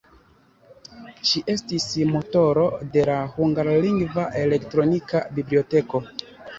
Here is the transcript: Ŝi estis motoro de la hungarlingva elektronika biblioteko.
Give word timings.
Ŝi 1.31 1.43
estis 1.55 1.85
motoro 2.17 2.65
de 2.97 3.05
la 3.13 3.21
hungarlingva 3.37 4.27
elektronika 4.45 5.27
biblioteko. 5.41 6.07